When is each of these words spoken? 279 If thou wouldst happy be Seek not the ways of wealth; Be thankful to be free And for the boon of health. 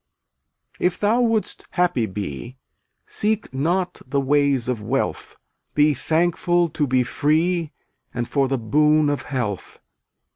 279 0.79 0.87
If 0.87 0.99
thou 0.99 1.21
wouldst 1.29 1.67
happy 1.69 2.07
be 2.07 2.57
Seek 3.05 3.53
not 3.53 4.01
the 4.07 4.19
ways 4.19 4.67
of 4.67 4.81
wealth; 4.81 5.37
Be 5.75 5.93
thankful 5.93 6.69
to 6.69 6.87
be 6.87 7.03
free 7.03 7.71
And 8.11 8.27
for 8.27 8.47
the 8.47 8.57
boon 8.57 9.09
of 9.11 9.21
health. 9.21 9.79